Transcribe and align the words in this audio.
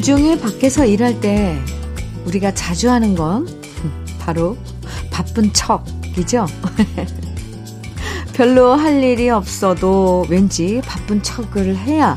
주중에 0.00 0.40
밖에서 0.40 0.86
일할 0.86 1.20
때 1.20 1.62
우리가 2.24 2.54
자주 2.54 2.88
하는 2.88 3.14
건 3.14 3.46
바로 4.18 4.56
바쁜 5.10 5.52
척이죠. 5.52 6.46
별로 8.32 8.72
할 8.72 9.04
일이 9.04 9.28
없어도 9.28 10.24
왠지 10.30 10.80
바쁜 10.86 11.22
척을 11.22 11.76
해야 11.76 12.16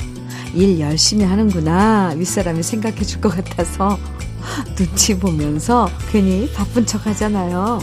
일 0.53 0.79
열심히 0.79 1.25
하는구나 1.25 2.13
윗사람이 2.15 2.63
생각해 2.63 3.01
줄 3.01 3.19
것 3.19 3.35
같아서 3.35 3.99
눈치 4.77 5.19
보면서 5.19 5.89
괜히 6.09 6.49
바쁜 6.53 6.85
척 6.85 7.05
하잖아요. 7.05 7.79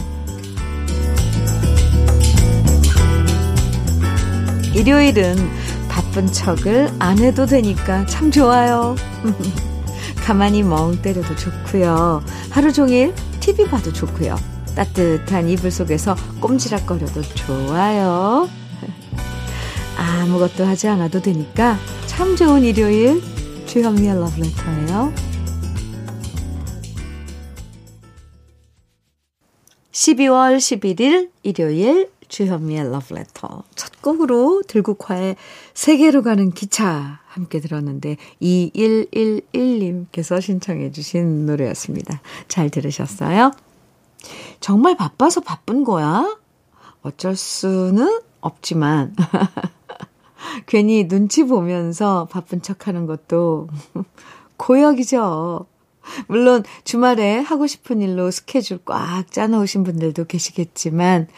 일요일은 4.75 5.37
바쁜 5.91 6.27
척을 6.27 6.91
안 6.99 7.19
해도 7.19 7.45
되니까 7.45 8.07
참 8.07 8.31
좋아요. 8.31 8.97
가만히 10.25 10.63
멍 10.63 11.01
때려도 11.03 11.35
좋고요. 11.37 12.23
하루 12.51 12.73
종일 12.73 13.15
TV 13.41 13.67
봐도 13.67 13.93
좋고요. 13.93 14.37
따뜻한 14.75 15.49
이불 15.49 15.71
속에서 15.71 16.15
꼼지락거려도 16.41 17.23
좋아요. 17.23 18.49
아무것도 19.97 20.65
하지 20.65 20.89
않아도 20.89 21.21
되니까 21.21 21.79
참 22.07 22.37
좋은 22.37 22.63
일요일 22.63 23.23
주현미의 23.67 24.15
러브레터예요. 24.15 25.13
12월 29.93 30.57
11일 30.57 31.31
일요일 31.43 32.11
주현미의 32.31 32.91
러브레터 32.91 33.65
첫 33.75 34.01
곡으로 34.01 34.63
들국화의 34.67 35.37
세계로 35.75 36.23
가는 36.23 36.53
기차 36.53 37.21
함께 37.27 37.61
들었는데 37.61 38.17
2111님께서 38.41 40.41
신청해 40.41 40.93
주신 40.93 41.45
노래였습니다. 41.45 42.23
잘 42.49 42.71
들으셨어요? 42.71 43.51
정말 44.61 44.97
바빠서 44.97 45.41
바쁜 45.41 45.85
거야? 45.85 46.39
어쩔 47.03 47.37
수는 47.37 48.21
없지만 48.41 49.15
괜히 50.67 51.09
눈치 51.09 51.45
보면서 51.45 52.29
바쁜 52.31 52.63
척 52.63 52.87
하는 52.87 53.07
것도 53.07 53.69
고역이죠. 54.57 55.67
물론 56.27 56.65
주말에 56.85 57.39
하고 57.39 57.67
싶은 57.67 58.01
일로 58.01 58.31
스케줄 58.31 58.79
꽉 58.85 59.31
짜놓으신 59.31 59.85
분들도 59.85 60.25
계시겠지만 60.25 61.29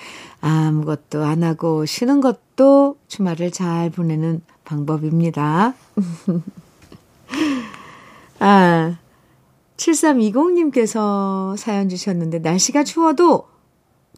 아무것도 0.42 1.24
안 1.24 1.44
하고 1.44 1.86
쉬는 1.86 2.20
것도 2.20 2.96
주말을 3.06 3.52
잘 3.52 3.90
보내는 3.90 4.42
방법입니다. 4.64 5.74
아, 8.40 8.98
7320님께서 9.76 11.56
사연 11.56 11.88
주셨는데 11.88 12.40
날씨가 12.40 12.84
추워도 12.84 13.46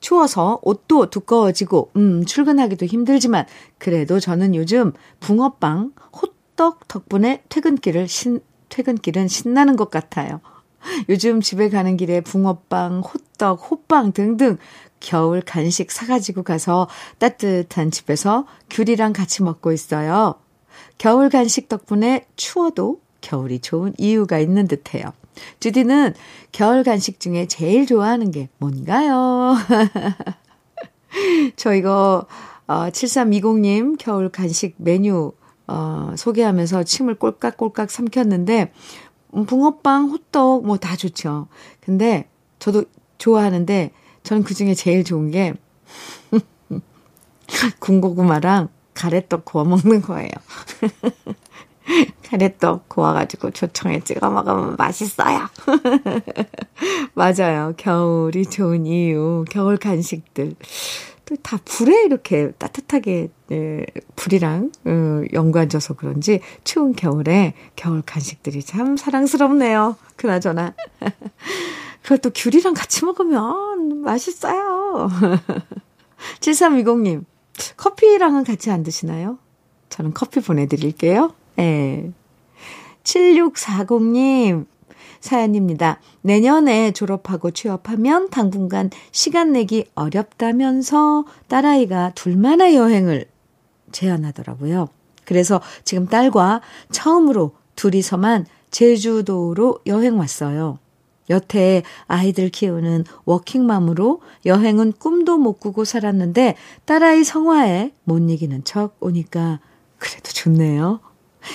추워서 0.00 0.58
옷도 0.62 1.10
두꺼워지고 1.10 1.90
음 1.96 2.24
출근하기도 2.24 2.86
힘들지만 2.86 3.46
그래도 3.78 4.18
저는 4.18 4.54
요즘 4.54 4.92
붕어빵, 5.20 5.92
호떡 6.20 6.88
덕분에 6.88 7.42
퇴근길을 7.48 8.08
신 8.08 8.40
퇴근길은 8.70 9.28
신나는 9.28 9.76
것 9.76 9.90
같아요. 9.90 10.40
요즘 11.08 11.40
집에 11.40 11.70
가는 11.70 11.96
길에 11.96 12.20
붕어빵, 12.20 13.00
호떡, 13.00 13.70
호빵 13.70 14.12
등등 14.12 14.58
겨울 15.04 15.42
간식 15.42 15.92
사가지고 15.92 16.44
가서 16.44 16.88
따뜻한 17.18 17.90
집에서 17.90 18.46
귤이랑 18.70 19.12
같이 19.12 19.42
먹고 19.42 19.70
있어요. 19.70 20.34
겨울 20.96 21.28
간식 21.28 21.68
덕분에 21.68 22.26
추워도 22.36 23.00
겨울이 23.20 23.60
좋은 23.60 23.92
이유가 23.98 24.38
있는 24.38 24.66
듯해요. 24.66 25.04
주디는 25.60 26.14
겨울 26.52 26.84
간식 26.84 27.20
중에 27.20 27.46
제일 27.46 27.84
좋아하는 27.86 28.30
게 28.30 28.48
뭔가요? 28.56 29.56
저 31.56 31.74
이거, 31.74 32.26
어, 32.66 32.88
7320님 32.88 33.96
겨울 33.98 34.30
간식 34.30 34.74
메뉴, 34.78 35.32
어, 35.66 36.14
소개하면서 36.16 36.84
침을 36.84 37.16
꼴깍꼴깍 37.16 37.90
삼켰는데, 37.90 38.72
음, 39.36 39.44
붕어빵, 39.44 40.08
호떡, 40.10 40.64
뭐 40.64 40.78
다 40.78 40.96
좋죠. 40.96 41.48
근데 41.80 42.28
저도 42.58 42.84
좋아하는데, 43.18 43.92
저는 44.24 44.42
그 44.42 44.54
중에 44.54 44.74
제일 44.74 45.04
좋은 45.04 45.30
게, 45.30 45.54
군고구마랑 47.78 48.68
가래떡 48.94 49.44
구워 49.44 49.64
먹는 49.64 50.02
거예요. 50.02 50.30
가래떡 52.28 52.88
구워가지고 52.88 53.50
조청에 53.50 54.00
찍어 54.00 54.30
먹으면 54.30 54.76
맛있어요. 54.76 55.46
맞아요. 57.14 57.74
겨울이 57.76 58.46
좋은 58.46 58.86
이유. 58.86 59.44
겨울 59.50 59.76
간식들. 59.76 60.54
또 61.26 61.36
다 61.42 61.58
불에 61.64 62.04
이렇게 62.04 62.50
따뜻하게, 62.52 63.28
예, 63.52 63.86
불이랑, 64.14 64.72
어, 64.84 65.22
연관져서 65.32 65.94
그런지 65.94 66.40
추운 66.64 66.94
겨울에 66.94 67.54
겨울 67.76 68.02
간식들이 68.02 68.62
참 68.62 68.96
사랑스럽네요. 68.98 69.96
그나저나. 70.16 70.74
그걸 72.04 72.18
또 72.18 72.30
귤이랑 72.34 72.74
같이 72.74 73.02
먹으면 73.06 74.02
맛있어요. 74.02 75.08
7320님, 76.38 77.24
커피랑은 77.78 78.44
같이 78.44 78.70
안 78.70 78.82
드시나요? 78.82 79.38
저는 79.88 80.12
커피 80.12 80.40
보내드릴게요. 80.40 81.32
예. 81.60 82.12
7640님, 83.04 84.66
사연입니다. 85.20 85.98
내년에 86.20 86.92
졸업하고 86.92 87.50
취업하면 87.52 88.28
당분간 88.28 88.90
시간 89.10 89.52
내기 89.52 89.86
어렵다면서 89.94 91.24
딸아이가 91.48 92.12
둘만의 92.14 92.76
여행을 92.76 93.24
제안하더라고요. 93.92 94.88
그래서 95.24 95.62
지금 95.84 96.06
딸과 96.06 96.60
처음으로 96.92 97.52
둘이서만 97.76 98.44
제주도로 98.70 99.78
여행 99.86 100.18
왔어요. 100.18 100.78
여태 101.30 101.82
아이들 102.06 102.48
키우는 102.48 103.04
워킹맘으로 103.24 104.20
여행은 104.46 104.92
꿈도 104.98 105.38
못 105.38 105.60
꾸고 105.60 105.84
살았는데 105.84 106.56
딸아이 106.84 107.24
성화에 107.24 107.92
못 108.04 108.18
이기는 108.18 108.64
척 108.64 108.96
오니까 109.00 109.60
그래도 109.98 110.32
좋네요. 110.32 111.00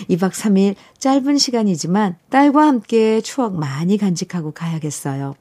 2박 0.09 0.31
3일 0.31 0.75
짧은 0.97 1.37
시간이지만 1.37 2.17
딸과 2.29 2.67
함께 2.67 3.21
추억 3.21 3.55
많이 3.55 3.97
간직하고 3.97 4.51
가야겠어요. 4.51 5.35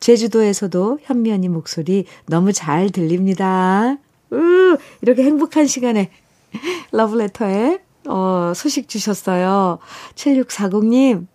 제주도에서도 0.00 0.98
현미 1.02 1.32
언니 1.32 1.48
목소리 1.48 2.06
너무 2.26 2.52
잘 2.52 2.90
들립니다. 2.90 3.96
으, 4.32 4.76
이렇게 5.02 5.22
행복한 5.22 5.66
시간에 5.66 6.10
러브레터에 6.92 7.80
어, 8.08 8.52
소식 8.54 8.88
주셨어요. 8.88 9.78
7640님. 10.14 11.26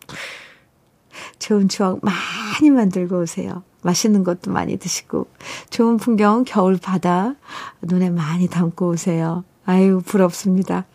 좋은 1.39 1.67
추억 1.69 1.99
많이 2.03 2.69
만들고 2.69 3.21
오세요. 3.21 3.63
맛있는 3.83 4.23
것도 4.23 4.51
많이 4.51 4.77
드시고, 4.77 5.27
좋은 5.69 5.97
풍경, 5.97 6.43
겨울 6.43 6.77
바다, 6.77 7.35
눈에 7.81 8.09
많이 8.09 8.47
담고 8.47 8.89
오세요. 8.89 9.43
아유, 9.65 10.01
부럽습니다. 10.05 10.85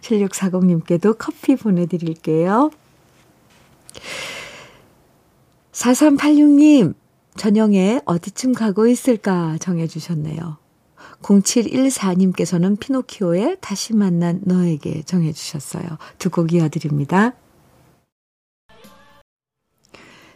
7640님께도 0.00 1.16
커피 1.18 1.56
보내드릴게요. 1.56 2.70
4386님, 5.72 6.94
저녁에 7.36 8.00
어디쯤 8.04 8.52
가고 8.54 8.86
있을까 8.86 9.56
정해주셨네요. 9.60 10.58
0714님께서는 11.22 12.78
피노키오의 12.78 13.58
다시 13.60 13.94
만난 13.94 14.40
너에게 14.44 15.02
정해주셨어요. 15.02 15.84
두 16.18 16.30
곡 16.30 16.52
이어드립니다. 16.52 17.34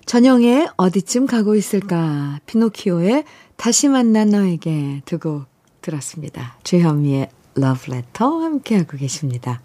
저녁에 0.06 0.68
어디쯤 0.76 1.26
가고 1.26 1.56
있을까? 1.56 2.38
피노키오의 2.46 3.24
다시 3.56 3.88
만난 3.88 4.30
너에게 4.30 5.02
두 5.04 5.18
곡 5.18 5.46
들었습니다. 5.82 6.56
주현미의 6.64 7.28
러브레터 7.54 8.40
함께하고 8.40 8.96
계십니다. 8.96 9.60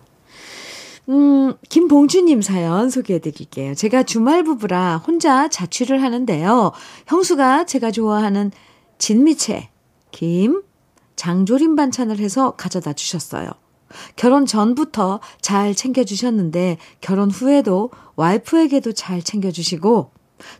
음, 1.10 1.54
김봉주님 1.70 2.42
사연 2.42 2.90
소개해 2.90 3.20
드릴게요. 3.20 3.74
제가 3.76 4.04
주말 4.04 4.44
부부라 4.44 4.98
혼자 4.98 5.48
자취를 5.48 6.02
하는데요. 6.02 6.72
형수가 7.08 7.66
제가 7.66 7.92
좋아하는 7.92 8.52
진미채, 8.98 9.70
김, 10.12 10.62
장조림 11.16 11.76
반찬을 11.76 12.20
해서 12.20 12.52
가져다 12.52 12.94
주셨어요. 12.94 13.50
결혼 14.16 14.46
전부터 14.46 15.20
잘 15.42 15.76
챙겨주셨는데 15.76 16.78
결혼 17.02 17.30
후에도 17.30 17.90
와이프에게도 18.16 18.94
잘 18.94 19.22
챙겨주시고 19.22 20.12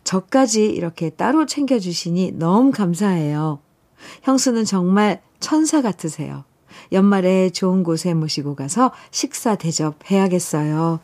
저까지 0.04 0.66
이렇게 0.66 1.10
따로 1.10 1.46
챙겨주시니 1.46 2.32
너무 2.38 2.70
감사해요. 2.70 3.60
형수는 4.22 4.64
정말 4.64 5.22
천사 5.40 5.82
같으세요. 5.82 6.44
연말에 6.92 7.50
좋은 7.50 7.82
곳에 7.82 8.14
모시고 8.14 8.54
가서 8.54 8.92
식사 9.10 9.54
대접해야겠어요. 9.54 11.00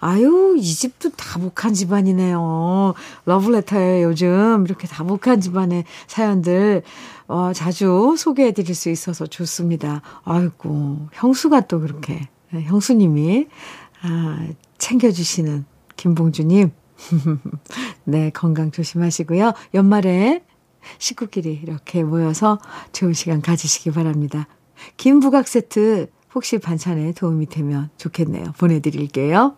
아유, 0.00 0.56
이 0.58 0.62
집도 0.62 1.10
다복한 1.10 1.74
집안이네요. 1.74 2.94
러브레터에 3.26 4.02
요즘 4.02 4.64
이렇게 4.66 4.88
다복한 4.88 5.40
집안의 5.40 5.84
사연들, 6.06 6.82
어, 7.28 7.52
자주 7.52 8.16
소개해 8.18 8.52
드릴 8.52 8.74
수 8.74 8.90
있어서 8.90 9.26
좋습니다. 9.26 10.02
아이고, 10.24 11.08
형수가 11.12 11.62
또 11.62 11.80
그렇게, 11.80 12.28
네, 12.50 12.62
형수님이, 12.62 13.46
아, 14.02 14.48
챙겨주시는 14.78 15.64
김봉주님. 15.96 16.72
네, 18.04 18.30
건강 18.30 18.70
조심하시고요. 18.70 19.52
연말에 19.74 20.44
식구끼리 20.98 21.60
이렇게 21.62 22.02
모여서 22.02 22.58
좋은 22.92 23.12
시간 23.12 23.40
가지시기 23.42 23.90
바랍니다. 23.90 24.46
김부각 24.96 25.48
세트 25.48 26.08
혹시 26.34 26.58
반찬에 26.58 27.12
도움이 27.12 27.46
되면 27.46 27.90
좋겠네요. 27.96 28.52
보내드릴게요. 28.58 29.56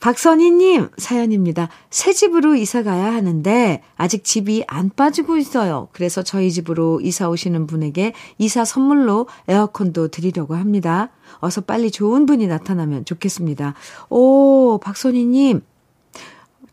박선희님 0.00 0.90
사연입니다. 0.98 1.68
새 1.90 2.12
집으로 2.12 2.54
이사 2.54 2.82
가야 2.82 3.12
하는데 3.14 3.82
아직 3.96 4.24
집이 4.24 4.64
안 4.68 4.90
빠지고 4.90 5.36
있어요. 5.36 5.88
그래서 5.92 6.22
저희 6.22 6.52
집으로 6.52 7.00
이사 7.00 7.28
오시는 7.28 7.66
분에게 7.66 8.12
이사 8.38 8.64
선물로 8.64 9.26
에어컨도 9.48 10.08
드리려고 10.08 10.54
합니다. 10.54 11.10
어서 11.38 11.62
빨리 11.62 11.90
좋은 11.90 12.26
분이 12.26 12.46
나타나면 12.46 13.04
좋겠습니다. 13.06 13.74
오, 14.10 14.78
박선희님 14.82 15.62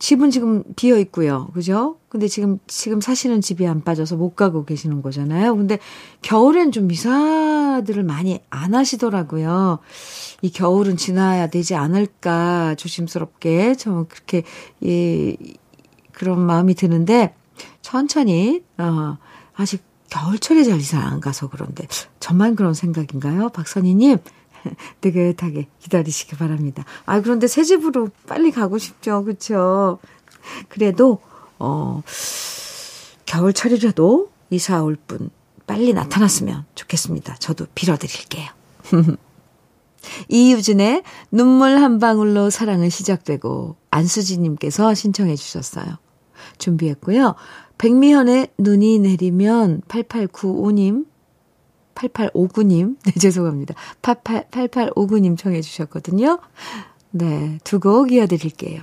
집은 0.04 0.32
지금 0.32 0.66
비어 0.76 0.98
있고요. 1.00 1.48
그죠? 1.54 1.98
근데 2.10 2.28
지금, 2.28 2.60
지금 2.68 3.00
사시는 3.00 3.40
집이 3.40 3.66
안 3.66 3.86
빠져서 3.86 4.18
못 4.18 4.36
가고 4.36 4.66
계시는 4.66 5.02
거잖아요. 5.02 5.56
근데 5.56 5.80
겨울엔 6.22 6.74
좀 6.74 6.92
이사들을 6.92 8.04
많이 8.04 8.42
안 8.50 8.76
하시더라고요. 8.76 9.80
이 10.42 10.52
겨울은 10.52 10.98
지나야 10.98 11.48
되지 11.48 11.76
않을까 11.76 12.76
조심스럽게 12.76 13.76
좀 13.76 14.06
그렇게, 14.10 14.44
예, 14.84 15.38
그런 16.12 16.42
마음이 16.42 16.74
드는데 16.76 17.34
천천히, 17.82 18.62
어, 18.78 19.18
아직 19.56 19.86
겨울철에 20.10 20.64
잘 20.64 20.82
이사 20.82 21.00
안 21.00 21.22
가서 21.22 21.48
그런데 21.48 21.88
저만 22.20 22.58
그런 22.58 22.74
생각인가요? 22.74 23.48
박선희님, 23.50 24.18
느긋하게 25.04 25.68
기다리시기 25.80 26.36
바랍니다. 26.36 26.84
아, 27.06 27.22
그런데 27.22 27.48
새 27.48 27.64
집으로 27.64 28.10
빨리 28.28 28.52
가고 28.52 28.78
싶죠. 28.78 29.24
그쵸? 29.24 30.00
그래도, 30.70 31.20
어, 31.60 32.02
겨울철이라도 33.26 34.30
이사 34.50 34.84
올 34.84 34.96
분 35.08 35.30
빨리 35.66 35.94
나타났으면 35.94 36.66
좋겠습니다. 36.76 37.36
저도 37.40 37.66
빌어드릴게요. 37.74 38.50
이유진의 40.28 41.04
눈물 41.32 41.78
한 41.78 42.00
방울로 42.00 42.50
사랑은 42.50 42.90
시작되고 42.90 43.78
안수지님께서 43.90 44.94
신청해 44.94 45.36
주셨어요. 45.36 45.98
준비했고요. 46.58 47.36
백미현의 47.78 48.50
눈이 48.58 49.00
내리면 49.00 49.82
8895님 49.88 51.06
8859님, 51.96 52.98
네, 53.06 53.12
죄송합니다. 53.20 53.76
88, 54.02 54.68
8859님 54.68 55.38
청해 55.38 55.62
주셨거든요. 55.62 56.40
네, 57.12 57.60
두 57.64 57.80
곡 57.80 58.12
이어드릴게요. 58.12 58.82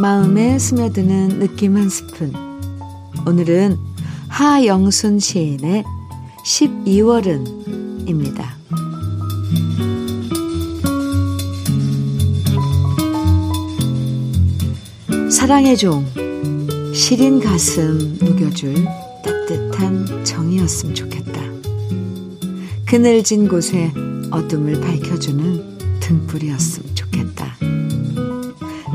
마음에 0.00 0.58
스며드는 0.58 1.38
느낌 1.40 1.76
한 1.76 1.88
스푼. 1.88 2.32
오늘은 3.26 3.76
하영순 4.28 5.18
시인의 5.18 5.84
12월은입니다. 6.44 8.44
사랑의 15.30 15.76
종, 15.76 16.06
시린 16.94 17.40
가슴 17.40 18.16
녹여줄 18.20 18.74
따뜻한 19.24 20.24
정이었으면 20.24 20.94
좋겠다. 20.94 21.42
그늘진 22.86 23.48
곳에 23.48 23.92
어둠을 24.30 24.80
밝혀주는 24.80 26.00
등불이었으면 26.00 26.94
좋겠다. 26.94 27.56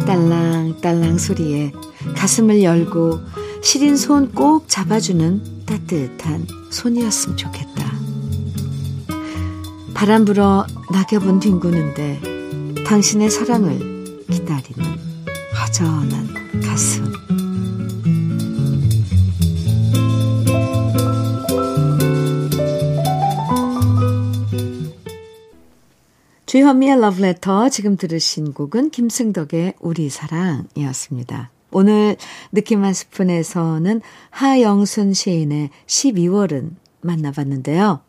딸랑딸랑 0.06 1.18
소리에 1.18 1.74
가슴을 2.16 2.64
열고 2.64 3.20
시린 3.62 3.98
손 3.98 4.32
꼭 4.32 4.70
잡아주는 4.70 5.66
따뜻한 5.66 6.48
손이었으면 6.70 7.38
좋겠다. 7.38 7.92
바람 9.94 10.26
불어 10.26 10.66
낙엽은 10.92 11.40
뒹구는데 11.42 12.22
당신의 12.86 13.30
사랑을 13.30 14.24
기다리는 14.32 15.01
허전한 15.72 16.28
가슴. 16.62 17.14
주현미의 26.46 27.00
러브레터 27.00 27.70
지금 27.70 27.96
들으신 27.96 28.52
곡은 28.52 28.90
김승덕의 28.90 29.76
우리 29.80 30.10
사랑이었습니다. 30.10 31.52
오늘 31.72 32.18
느낌 32.52 32.84
한 32.84 32.94
스푼에서는 32.94 34.02
하영순 34.30 35.14
시인의 35.14 35.70
12월은 35.88 36.72
만나봤는데요. 37.00 38.02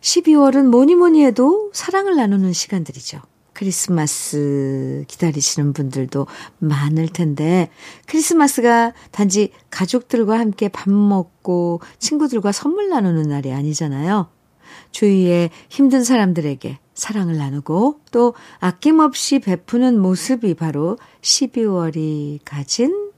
12월은 0.00 0.66
뭐니 0.66 0.96
뭐니 0.96 1.24
해도 1.24 1.70
사랑을 1.72 2.16
나누는 2.16 2.52
시간들이죠. 2.52 3.20
크리스마스 3.56 5.04
기다리시는 5.08 5.72
분들도 5.72 6.26
많을 6.58 7.08
텐데, 7.08 7.70
크리스마스가 8.04 8.92
단지 9.12 9.50
가족들과 9.70 10.38
함께 10.38 10.68
밥 10.68 10.90
먹고 10.90 11.80
친구들과 11.98 12.52
선물 12.52 12.90
나누는 12.90 13.22
날이 13.22 13.54
아니잖아요. 13.54 14.28
주위에 14.90 15.48
힘든 15.70 16.04
사람들에게 16.04 16.78
사랑을 16.92 17.38
나누고 17.38 18.00
또 18.10 18.34
아낌없이 18.60 19.38
베푸는 19.38 19.98
모습이 20.00 20.52
바로 20.52 20.98
12월이 21.22 22.40
가진 22.44 23.10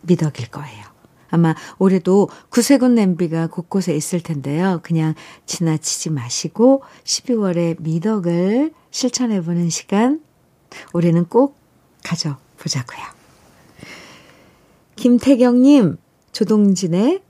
미덕일 0.00 0.48
거예요. 0.48 0.89
아마 1.30 1.54
올해도 1.78 2.28
구세군 2.48 2.94
냄비가 2.94 3.46
곳곳에 3.46 3.94
있을 3.94 4.20
텐데요. 4.20 4.80
그냥 4.82 5.14
지나치지 5.46 6.10
마시고 6.10 6.82
12월의 7.04 7.76
미덕을 7.80 8.72
실천해보는 8.90 9.70
시간 9.70 10.20
올해는 10.92 11.24
꼭 11.26 11.56
가져보자고요. 12.04 13.00
김태경님, 14.96 15.96
조동진의 16.32 17.22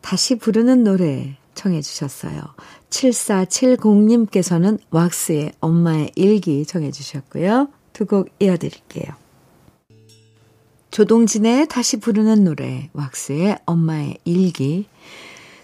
다시 0.00 0.36
부르는 0.36 0.84
노래 0.84 1.36
청해 1.54 1.82
주셨어요. 1.82 2.40
7470님께서는 2.90 4.78
왁스의 4.90 5.52
엄마의 5.60 6.12
일기 6.14 6.64
청해 6.64 6.90
주셨고요. 6.90 7.68
두 7.92 8.06
곡 8.06 8.28
이어드릴게요. 8.38 9.19
조동진의 10.90 11.68
다시 11.68 11.98
부르는 11.98 12.44
노래, 12.44 12.90
왁스의 12.92 13.58
엄마의 13.66 14.18
일기 14.24 14.86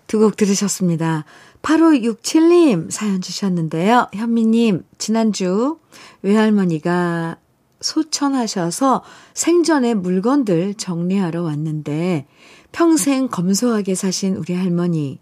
두 0.06 0.20
곡 0.20 0.36
들으셨습니다. 0.36 1.24
8567님 1.62 2.90
사연 2.90 3.20
주셨는데요. 3.20 4.06
현미님, 4.14 4.84
지난주 4.98 5.78
외할머니가 6.22 7.38
소천하셔서 7.80 9.02
생전에 9.34 9.94
물건들 9.94 10.74
정리하러 10.74 11.42
왔는데 11.42 12.26
평생 12.70 13.28
검소하게 13.28 13.94
사신 13.94 14.36
우리 14.36 14.54
할머니 14.54 15.18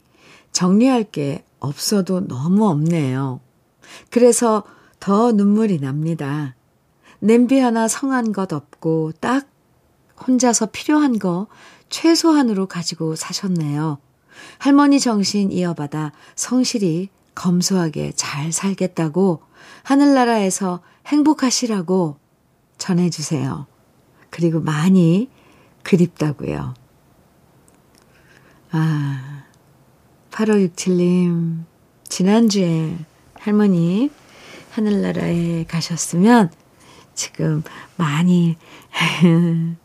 정리할 0.53 1.05
게 1.05 1.45
없어도 1.61 2.27
너무 2.27 2.69
없네요. 2.69 3.41
그래서 4.11 4.65
더 5.01 5.33
눈물이 5.33 5.81
납니다. 5.81 6.55
냄비 7.21 7.59
하나 7.59 7.89
성한 7.89 8.33
것 8.33 8.53
없고 8.53 9.13
딱 9.19 9.47
혼자서 10.27 10.67
필요한 10.67 11.19
거 11.19 11.47
최소한으로 11.89 12.67
가지고 12.67 13.17
사셨네요. 13.17 13.99
할머니 14.59 15.01
정신 15.01 15.53
이어받아 15.53 16.13
성실히 16.35 17.09
검소하게 17.35 18.13
잘 18.15 18.53
살겠다고 18.53 19.43
하늘나라에서 19.83 20.81
행복하시라고 21.07 22.17
전해주세요. 22.79 23.67
그리고 24.31 24.61
많이 24.61 25.31
그립다고요. 25.83 26.75
아, 28.73 29.45
8567님, 30.31 31.65
지난주에 32.09 32.99
할머니 33.35 34.11
하늘나라에 34.73 35.65
가셨으면 35.69 36.51
지금 37.15 37.63
많이 37.97 38.57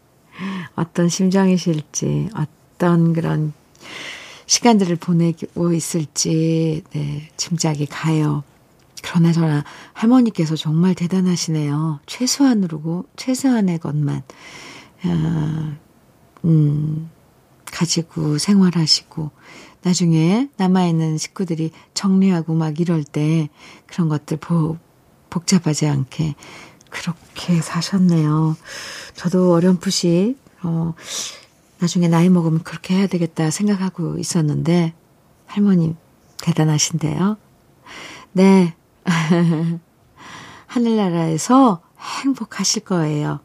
어떤 0.75 1.09
심정이실지, 1.09 2.29
어떤 2.35 3.13
그런 3.13 3.53
시간들을 4.45 4.95
보내고 4.95 5.73
있을지, 5.73 6.83
네, 6.91 7.29
짐작이 7.37 7.85
가요. 7.85 8.43
그러나 9.03 9.31
저나 9.31 9.63
할머니께서 9.93 10.55
정말 10.55 10.95
대단하시네요. 10.95 11.99
최소한으로, 12.05 13.05
최소한의 13.15 13.79
것만, 13.79 14.23
어, 15.05 15.75
음, 16.45 17.09
가지고 17.65 18.37
생활하시고, 18.37 19.31
나중에 19.81 20.49
남아있는 20.57 21.17
식구들이 21.17 21.71
정리하고 21.93 22.53
막 22.53 22.79
이럴 22.79 23.03
때 23.03 23.49
그런 23.85 24.09
것들 24.09 24.37
보, 24.37 24.77
복잡하지 25.29 25.87
않게 25.87 26.35
그렇게 26.89 27.61
사셨네요. 27.61 28.55
저도 29.15 29.53
어렴풋이, 29.53 30.37
어, 30.63 30.93
나중에 31.79 32.07
나이 32.07 32.29
먹으면 32.29 32.63
그렇게 32.63 32.95
해야 32.95 33.07
되겠다 33.07 33.51
생각하고 33.51 34.17
있었는데, 34.17 34.93
할머님, 35.45 35.95
대단하신데요. 36.41 37.37
네. 38.33 38.75
하늘나라에서 40.67 41.81
행복하실 42.23 42.83
거예요. 42.83 43.39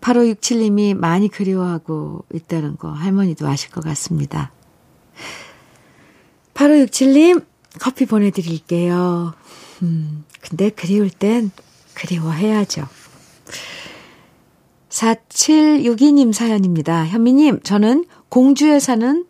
8567님이 0.00 0.94
많이 0.94 1.28
그리워하고 1.28 2.24
있다는 2.32 2.76
거 2.76 2.90
할머니도 2.90 3.48
아실 3.48 3.70
것 3.70 3.82
같습니다. 3.82 4.52
8567님, 6.54 7.44
커피 7.80 8.06
보내드릴게요. 8.06 9.34
음, 9.82 10.24
근데 10.40 10.70
그리울 10.70 11.10
땐 11.10 11.50
그리워해야죠. 11.94 12.86
4762님 14.88 16.32
사연입니다. 16.32 17.06
현미님, 17.06 17.60
저는 17.62 18.04
공주에 18.28 18.78
사는 18.78 19.26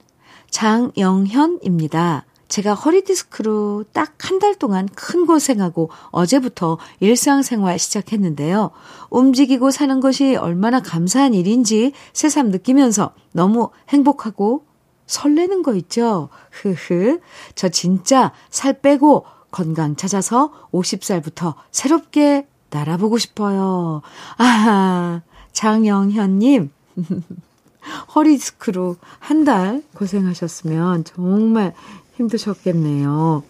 장영현입니다. 0.50 2.26
제가 2.48 2.74
허리 2.74 3.02
디스크로 3.02 3.84
딱 3.92 4.14
한 4.24 4.38
달 4.38 4.54
동안 4.54 4.88
큰 4.94 5.26
고생하고 5.26 5.90
어제부터 6.10 6.78
일상생활 7.00 7.78
시작했는데요. 7.78 8.70
움직이고 9.10 9.70
사는 9.70 10.00
것이 10.00 10.36
얼마나 10.36 10.80
감사한 10.80 11.34
일인지 11.34 11.92
새삼 12.12 12.48
느끼면서 12.50 13.12
너무 13.32 13.70
행복하고 13.90 14.64
설레는 15.06 15.62
거 15.62 15.74
있죠? 15.76 16.30
흐흐. 16.50 17.20
저 17.54 17.68
진짜 17.68 18.32
살 18.50 18.80
빼고 18.80 19.26
건강 19.58 19.94
찾아서 19.94 20.50
50살부터 20.73 21.54
새롭게 21.70 22.49
날아보고 22.70 23.18
싶어요. 23.18 24.02
아, 24.37 25.20
장영현님. 25.52 26.70
허리 28.16 28.37
디스크로 28.37 28.96
한 29.20 29.44
달 29.44 29.84
고생하셨으면 29.94 31.04
정말 31.04 31.73
힘드셨겠네요. 32.16 33.44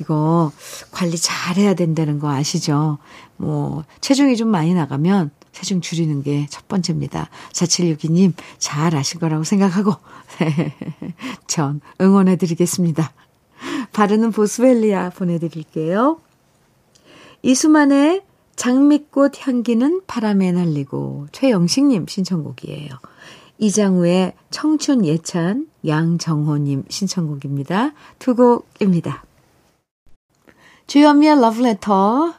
이거 0.00 0.52
관리 0.90 1.16
잘 1.16 1.56
해야 1.56 1.72
된다는 1.72 2.18
거 2.18 2.28
아시죠? 2.30 2.98
뭐, 3.38 3.84
체중이 4.02 4.36
좀 4.36 4.48
많이 4.48 4.74
나가면 4.74 5.30
체중 5.52 5.80
줄이는 5.80 6.22
게 6.22 6.46
첫 6.50 6.68
번째입니다. 6.68 7.30
4762님, 7.52 8.34
잘 8.58 8.94
아실 8.94 9.18
거라고 9.18 9.44
생각하고, 9.44 9.94
전 11.48 11.80
응원해 12.02 12.36
드리겠습니다. 12.36 13.12
바르는 13.98 14.30
보스웰리아 14.30 15.10
보내드릴게요. 15.10 16.20
이수만의 17.42 18.22
장미꽃 18.54 19.44
향기는 19.44 20.02
바람에 20.06 20.52
날리고 20.52 21.26
최영식님 21.32 22.06
신청곡이에요. 22.06 22.90
이장우의 23.58 24.34
청춘 24.50 25.04
예찬 25.04 25.66
양정호님 25.84 26.84
신청곡입니다. 26.88 27.92
두 28.20 28.36
곡입니다. 28.36 29.24
주현미의 30.86 31.40
러브레터 31.40 32.34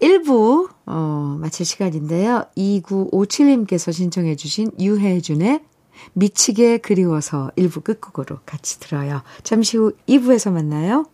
1부 0.00 0.70
어, 0.86 1.36
마칠 1.38 1.66
시간인데요. 1.66 2.46
2957님께서 2.56 3.92
신청해 3.92 4.36
주신 4.36 4.70
유혜준의 4.80 5.60
미치게 6.14 6.78
그리워서 6.78 7.50
1부 7.56 7.84
끝곡으로 7.84 8.38
같이 8.46 8.80
들어요. 8.80 9.22
잠시 9.42 9.76
후 9.76 9.92
2부에서 10.08 10.52
만나요. 10.52 11.06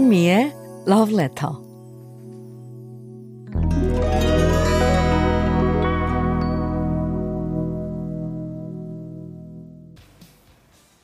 주현미의 0.00 0.54
Love 0.88 1.14
Letter 1.14 1.54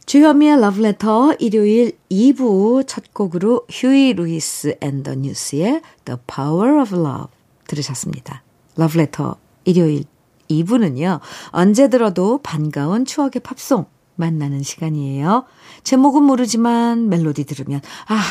주현미의 0.06 0.60
러브레터 0.60 1.34
일요일 1.34 1.98
2부 2.10 2.86
첫 2.86 3.12
곡으로 3.12 3.66
Huey 3.70 4.14
Lewis 4.14 4.78
and 4.80 4.99
the 4.99 5.16
News의 5.16 5.82
The 6.06 6.18
Power 6.26 6.80
of 6.80 6.96
Love 6.96 7.26
들으셨습니다. 7.68 8.42
러브레터 8.76 9.36
일요일 9.66 10.04
2부는요. 10.48 11.20
언제 11.50 11.90
들어도 11.90 12.38
반가운 12.38 13.04
추억의 13.04 13.42
팝송 13.42 13.84
만나는 14.14 14.62
시간이에요. 14.62 15.44
제목은 15.84 16.22
모르지만 16.22 17.10
멜로디 17.10 17.44
들으면 17.44 17.82
아, 18.08 18.22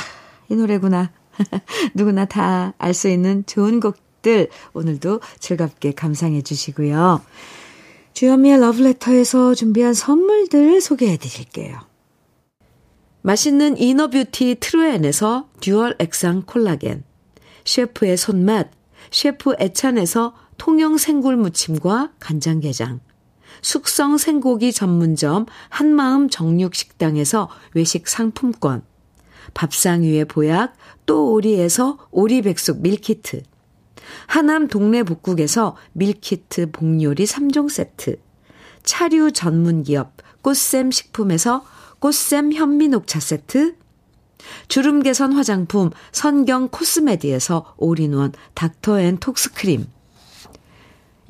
이 0.49 0.55
노래구나. 0.55 1.11
누구나 1.95 2.25
다 2.25 2.73
알 2.77 2.93
수 2.93 3.09
있는 3.09 3.45
좋은 3.45 3.79
곡들 3.79 4.49
오늘도 4.73 5.21
즐겁게 5.39 5.91
감상해 5.91 6.41
주시고요. 6.41 7.21
주현미의 8.13 8.59
러브레터에서 8.61 9.55
준비한 9.55 9.93
선물들 9.93 10.79
소개해 10.79 11.17
드릴게요. 11.17 11.81
맛있는 13.21 13.77
inner 13.77 14.13
beauty 14.13 14.57
트루엔에서 14.59 15.49
dual 15.59 15.95
액상 15.99 16.43
콜라겐, 16.45 17.03
셰프의 17.65 18.15
손맛, 18.17 18.69
셰프 19.11 19.55
애찬에서 19.59 20.35
통영 20.57 20.97
생굴 20.97 21.35
무침과 21.35 22.13
간장게장, 22.19 23.01
숙성 23.61 24.17
생고기 24.17 24.71
전문점 24.71 25.47
한마음 25.69 26.29
정육식당에서 26.29 27.49
외식 27.73 28.07
상품권, 28.07 28.83
밥상 29.53 30.01
위의 30.01 30.25
보약 30.25 30.75
또 31.05 31.33
오리에서 31.33 31.97
오리백숙 32.11 32.81
밀키트, 32.81 33.43
하남 34.27 34.67
동네 34.67 35.03
복국에서 35.03 35.75
밀키트 35.93 36.71
복요리 36.71 37.25
3종 37.25 37.69
세트, 37.69 38.17
차류 38.83 39.31
전문 39.31 39.83
기업 39.83 40.13
꽃샘 40.41 40.91
식품에서 40.91 41.65
꽃샘 41.99 42.53
현미 42.53 42.89
녹차 42.89 43.19
세트, 43.19 43.75
주름 44.67 45.01
개선 45.01 45.33
화장품 45.33 45.89
선경 46.11 46.69
코스메디에서 46.69 47.75
올인원 47.77 48.33
닥터 48.53 48.99
앤 48.99 49.17
톡스 49.17 49.53
크림, 49.53 49.87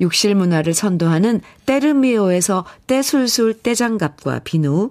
욕실 0.00 0.34
문화를 0.34 0.74
선도하는 0.74 1.40
때르미오에서 1.64 2.66
때술술 2.86 3.62
때장갑과 3.62 4.40
비누, 4.40 4.90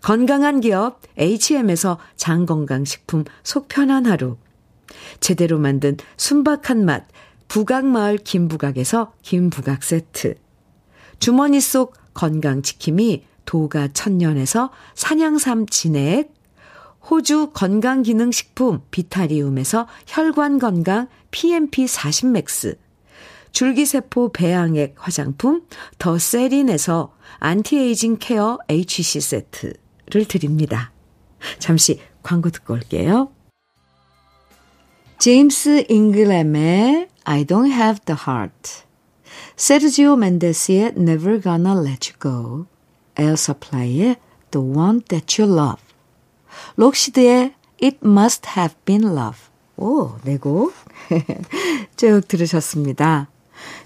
건강한 0.00 0.60
기업 0.60 1.00
HM에서 1.18 1.98
장건강식품 2.16 3.24
속편한 3.42 4.06
하루. 4.06 4.36
제대로 5.20 5.58
만든 5.58 5.96
순박한 6.16 6.84
맛 6.84 7.06
부각마을 7.48 8.18
김부각에서 8.18 9.12
김부각 9.22 9.82
세트. 9.82 10.34
주머니 11.18 11.60
속 11.60 11.94
건강지킴이 12.14 13.24
도가 13.44 13.88
천년에서 13.88 14.70
산양삼 14.94 15.66
진액. 15.66 16.32
호주 17.10 17.50
건강기능식품 17.52 18.80
비타리움에서 18.90 19.86
혈관건강 20.06 21.08
PMP40맥스. 21.30 22.83
줄기세포 23.54 24.32
배양액 24.32 24.96
화장품 24.98 25.62
더 25.98 26.18
세린에서 26.18 27.14
anti-aging 27.38 28.18
care 28.18 28.58
HC 28.68 29.20
세트를 29.20 30.24
드립니다. 30.28 30.92
잠시 31.60 32.00
광고 32.22 32.50
듣고 32.50 32.74
올게요. 32.74 33.30
제임스 35.18 35.86
잉글램의 35.88 37.08
I 37.24 37.44
don't 37.44 37.70
have 37.70 38.00
the 38.04 38.18
heart. 38.26 38.84
세르지오 39.56 40.16
멘데스의 40.16 40.94
Never 40.96 41.40
Gonna 41.40 41.78
Let 41.78 42.12
You 42.12 42.18
Go. 42.20 42.66
에어 43.16 43.36
서플라이의 43.36 44.16
The 44.50 44.66
One 44.66 45.00
That 45.08 45.40
You 45.40 45.56
Love. 45.56 45.82
록시트의 46.74 47.54
It 47.80 47.98
Must 48.02 48.48
Have 48.56 48.74
Been 48.84 49.04
Love. 49.04 49.38
오, 49.76 50.16
네곡 50.24 50.74
쭉 51.96 52.20
들으셨습니다. 52.26 53.28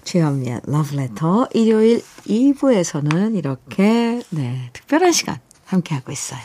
주현미의 0.03 0.61
러브레터 0.65 1.49
일요일 1.53 2.01
2부에서는 2.27 3.35
이렇게 3.35 4.21
네 4.29 4.69
특별한 4.73 5.11
시간 5.11 5.39
함께하고 5.65 6.11
있어요. 6.11 6.41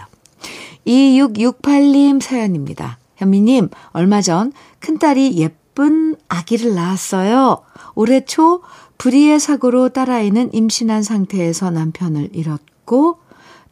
2668님 0.86 2.20
사연입니다. 2.20 2.98
현미님, 3.16 3.70
얼마 3.92 4.20
전 4.20 4.52
큰딸이 4.80 5.36
예쁜 5.38 6.16
아기를 6.28 6.74
낳았어요. 6.74 7.62
올해 7.94 8.24
초 8.24 8.62
불의의 8.98 9.40
사고로 9.40 9.90
딸아이는 9.90 10.52
임신한 10.52 11.02
상태에서 11.02 11.70
남편을 11.70 12.30
잃었고 12.32 13.18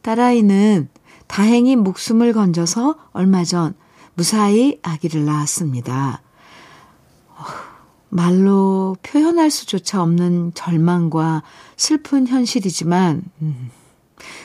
딸아이는 0.01 0.89
다행히 1.27 1.75
목숨을 1.75 2.33
건져서 2.33 2.95
얼마 3.11 3.43
전 3.43 3.73
무사히 4.15 4.79
아기를 4.83 5.25
낳았습니다. 5.25 6.21
말로 8.13 8.95
표현할 9.01 9.49
수조차 9.49 10.03
없는 10.03 10.51
절망과 10.53 11.41
슬픈 11.75 12.27
현실이지만, 12.27 13.23
음, 13.41 13.71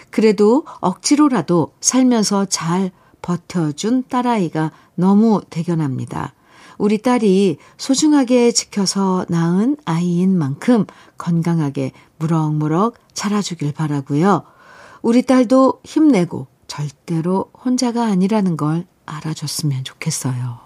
그래도 0.09 0.65
억지로라도 0.81 1.75
살면서 1.81 2.47
잘 2.47 2.91
버텨준 3.21 4.05
딸아이가 4.09 4.73
너무 4.95 5.43
대견합니다. 5.51 6.33
우리 6.79 6.97
딸이 6.97 7.59
소중하게 7.77 8.53
지켜서 8.53 9.27
낳은 9.29 9.77
아이인 9.85 10.39
만큼 10.39 10.87
건강하게 11.19 11.93
무럭무럭 12.19 12.95
자라주길 13.13 13.75
바라고요. 13.75 14.45
우리 15.03 15.23
딸도 15.23 15.81
힘내고 15.85 16.47
절대로 16.69 17.51
혼자가 17.65 18.05
아니라는 18.05 18.57
걸 18.57 18.87
알아줬으면 19.05 19.85
좋겠어요. 19.85 20.59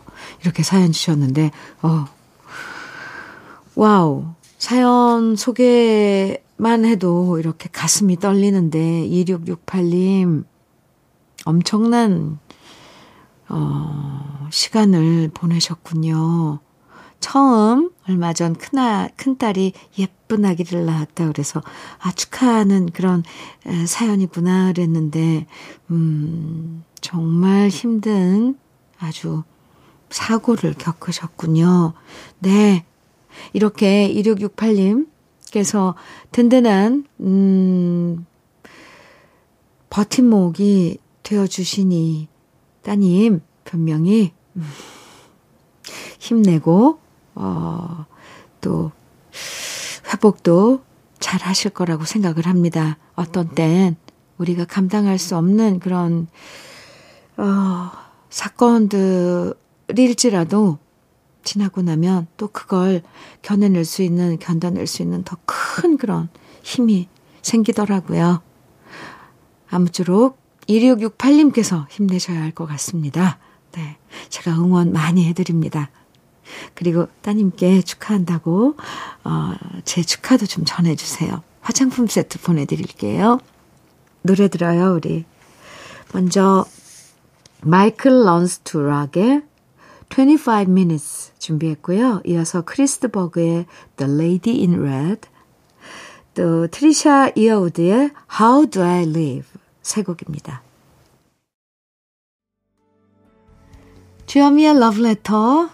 이렇게 0.43 0.63
사연 0.63 0.93
주셨는데, 0.93 1.51
어, 1.83 2.07
와우. 3.75 4.27
사연 4.59 5.35
소개만 5.35 6.85
해도 6.85 7.39
이렇게 7.39 7.69
가슴이 7.73 8.17
떨리는데, 8.19 9.09
2668님, 9.09 10.45
엄청난, 11.45 12.39
어, 13.49 14.49
시간을 14.51 15.31
보내셨군요. 15.35 16.61
처음 17.23 17.91
얼마 18.09 18.33
전 18.33 18.55
큰아, 18.55 19.09
큰딸이 19.17 19.73
예쁜 19.99 20.45
아기를 20.45 20.85
낳았다 20.85 21.29
그래서 21.29 21.63
아 22.01 22.11
축하하는 22.11 22.87
그런 22.87 23.23
사연이구나 23.87 24.73
그랬는데 24.73 25.47
음 25.93 26.83
정말 27.01 27.69
힘든 27.69 28.59
아주 28.99 29.45
사고를 30.11 30.75
겪으셨군요. 30.75 31.93
네. 32.41 32.85
이렇게 33.53 34.13
2668님께서 34.15 35.95
든든한, 36.33 37.07
음, 37.21 38.27
버팀목이 39.91 40.99
되어주시니, 41.23 42.29
따님, 42.83 43.41
분명히, 43.65 44.33
음, 44.57 44.65
힘내고, 46.19 46.99
어, 47.35 48.07
또, 48.61 48.93
회복도 50.13 50.83
잘 51.19 51.41
하실 51.41 51.71
거라고 51.71 52.05
생각을 52.05 52.47
합니다. 52.47 52.99
어떤 53.15 53.49
땐 53.55 53.97
우리가 54.39 54.65
감당할 54.65 55.19
수 55.19 55.37
없는 55.37 55.79
그런, 55.79 56.27
어, 57.37 57.91
사건들일지라도 58.31 60.79
지나고 61.45 61.83
나면 61.83 62.27
또 62.37 62.49
그걸 62.49 63.03
견뎌낼 63.43 63.85
수 63.85 64.03
있는, 64.03 64.39
견뎌낼 64.39 64.87
수 64.87 65.03
있는 65.03 65.25
더 65.25 65.37
큰 65.45 65.97
그런 65.97 66.29
힘이 66.63 67.09
생기더라고요. 67.43 68.43
아무쪼록 69.71 70.39
2668님께서 70.69 71.87
힘내셔야 71.91 72.41
할 72.41 72.53
것 72.53 72.67
같습니다. 72.67 73.39
네. 73.73 73.97
제가 74.29 74.53
응원 74.59 74.93
많이 74.93 75.25
해드립니다. 75.27 75.91
그리고 76.75 77.09
따님께 77.23 77.83
축하한다고, 77.83 78.77
어, 79.25 79.55
제 79.85 80.03
축하도 80.03 80.47
좀 80.47 80.65
전해주세요. 80.65 81.43
화장품 81.61 82.07
세트 82.07 82.41
보내드릴게요. 82.41 83.39
노래 84.23 84.49
들어요, 84.49 84.95
우리. 84.95 85.25
먼저, 86.13 86.67
마이클 87.63 88.25
런스투락의 88.25 89.43
25 90.15 90.71
minutes 90.71 91.33
준비했고요. 91.39 92.21
이어서 92.27 92.63
크리스트버그의 92.63 93.65
The 93.97 94.13
Lady 94.13 94.61
in 94.61 94.79
Red, 94.81 95.29
또 96.35 96.67
트리샤 96.67 97.33
이어우드의 97.35 98.11
How 98.41 98.67
Do 98.67 98.83
I 98.83 99.03
Live 99.09 99.49
세 99.81 100.03
곡입니다. 100.03 100.63
주현미의 104.27 104.79
러브레터 104.79 105.71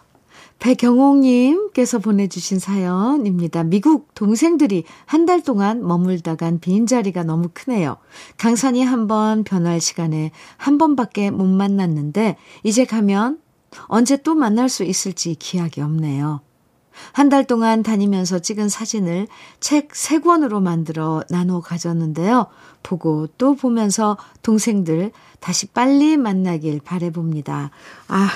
배경옥님께서 0.58 1.98
보내주신 2.00 2.58
사연입니다. 2.58 3.62
미국 3.62 4.12
동생들이 4.14 4.84
한 5.04 5.26
달 5.26 5.42
동안 5.42 5.86
머물다 5.86 6.34
간 6.34 6.58
빈자리가 6.58 7.22
너무 7.22 7.48
크네요. 7.52 7.96
강산이 8.38 8.82
한 8.82 9.06
번 9.06 9.44
변할 9.44 9.80
시간에 9.80 10.32
한 10.56 10.78
번밖에 10.78 11.30
못 11.30 11.44
만났는데 11.46 12.36
이제 12.64 12.84
가면 12.84 13.38
언제 13.86 14.16
또 14.16 14.34
만날 14.34 14.68
수 14.68 14.84
있을지 14.84 15.34
기약이 15.34 15.80
없네요. 15.80 16.40
한 17.12 17.28
달 17.28 17.46
동안 17.46 17.82
다니면서 17.84 18.40
찍은 18.40 18.68
사진을 18.68 19.28
책 19.60 19.90
3권으로 19.90 20.60
만들어 20.60 21.22
나눠 21.30 21.60
가졌는데요. 21.60 22.46
보고 22.82 23.28
또 23.38 23.54
보면서 23.54 24.16
동생들 24.42 25.12
다시 25.40 25.66
빨리 25.66 26.16
만나길 26.16 26.80
바래봅니다. 26.84 27.70
아, 28.08 28.28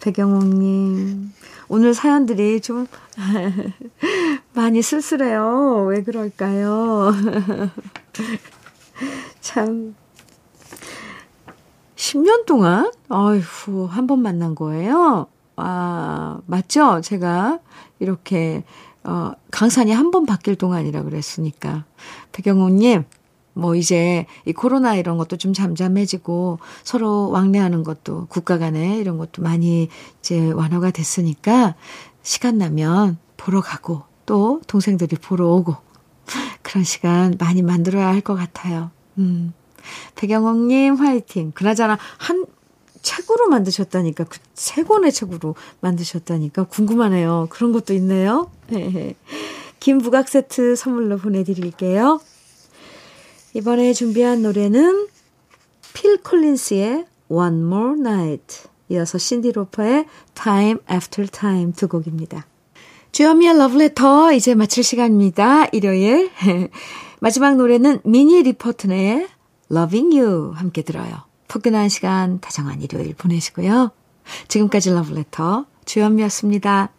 배경옥님. 0.00 1.32
오늘 1.68 1.92
사연들이 1.94 2.60
좀 2.62 2.86
많이 4.54 4.80
쓸쓸해요. 4.80 5.84
왜 5.88 6.02
그럴까요? 6.02 7.12
참, 9.40 9.94
10년 12.04 12.46
동안? 12.46 12.90
아휴, 13.10 13.84
한번 13.84 14.22
만난 14.22 14.54
거예요? 14.54 15.26
아, 15.56 16.40
맞죠? 16.46 17.02
제가 17.02 17.58
이렇게, 17.98 18.64
어, 19.04 19.32
강산이 19.50 19.92
한 19.92 20.10
번 20.10 20.24
바뀔 20.24 20.56
동안이라 20.56 21.02
그랬으니까. 21.02 21.84
배경호님, 22.32 23.04
뭐 23.52 23.74
이제 23.74 24.24
이 24.46 24.52
코로나 24.54 24.94
이런 24.94 25.18
것도 25.18 25.36
좀 25.36 25.52
잠잠해지고 25.52 26.58
서로 26.84 27.28
왕래하는 27.28 27.82
것도 27.84 28.26
국가 28.30 28.56
간에 28.56 28.96
이런 28.96 29.18
것도 29.18 29.42
많이 29.42 29.90
이제 30.20 30.50
완화가 30.52 30.92
됐으니까 30.92 31.74
시간 32.22 32.56
나면 32.56 33.18
보러 33.36 33.60
가고 33.60 34.04
또 34.24 34.62
동생들이 34.66 35.16
보러 35.16 35.48
오고 35.48 35.76
그런 36.62 36.82
시간 36.84 37.34
많이 37.38 37.60
만들어야 37.60 38.06
할 38.06 38.22
것 38.22 38.36
같아요. 38.36 38.90
음. 39.18 39.52
배경옥님 40.14 40.94
화이팅. 40.96 41.52
그나저나 41.52 41.98
한 42.18 42.46
책으로 43.02 43.48
만드셨다니까 43.48 44.24
그 44.24 44.38
세 44.60 44.82
권의 44.82 45.10
책으로 45.10 45.54
만드셨다니까 45.80 46.64
궁금하네요. 46.64 47.46
그런 47.48 47.72
것도 47.72 47.94
있네요. 47.94 48.50
김부각 49.80 50.28
세트 50.28 50.76
선물로 50.76 51.16
보내드릴게요. 51.16 52.20
이번에 53.54 53.94
준비한 53.94 54.42
노래는 54.42 55.08
필 55.94 56.18
콜린스의 56.22 57.06
One 57.28 57.56
More 57.62 57.98
Night, 58.00 58.68
이어서 58.90 59.16
신디 59.16 59.52
로퍼의 59.52 60.04
Time 60.34 60.78
After 60.92 61.26
Time 61.30 61.72
두 61.72 61.88
곡입니다. 61.88 62.46
주현미의 63.12 63.56
러브레터 63.56 64.34
이제 64.34 64.54
마칠 64.54 64.84
시간입니다. 64.84 65.68
일요일. 65.72 66.30
마지막 67.20 67.56
노래는 67.56 68.00
미니 68.04 68.42
리포트의 68.42 69.26
Loving 69.70 70.18
You 70.18 70.52
함께 70.54 70.82
들어요. 70.82 71.22
포근한 71.48 71.88
시간, 71.88 72.40
다정한 72.40 72.82
일요일 72.82 73.14
보내시고요. 73.14 73.90
지금까지 74.48 74.90
러브레터 74.90 75.66
주현미였습니다. 75.84 76.90